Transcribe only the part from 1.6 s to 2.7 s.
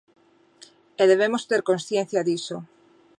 consciencia diso.